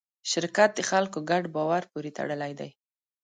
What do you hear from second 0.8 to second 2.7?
خلکو ګډ باور پورې تړلی دی.